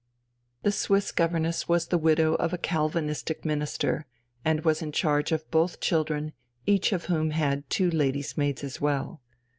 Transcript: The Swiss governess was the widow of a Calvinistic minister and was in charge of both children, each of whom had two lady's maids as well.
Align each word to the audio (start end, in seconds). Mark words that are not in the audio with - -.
The 0.63 0.71
Swiss 0.71 1.11
governess 1.11 1.69
was 1.69 1.89
the 1.89 1.97
widow 1.99 2.33
of 2.33 2.53
a 2.53 2.57
Calvinistic 2.57 3.45
minister 3.45 4.07
and 4.43 4.65
was 4.65 4.81
in 4.81 4.91
charge 4.91 5.31
of 5.31 5.45
both 5.51 5.79
children, 5.79 6.33
each 6.65 6.91
of 6.91 7.05
whom 7.05 7.29
had 7.29 7.69
two 7.69 7.91
lady's 7.91 8.35
maids 8.35 8.63
as 8.63 8.81
well. 8.81 9.21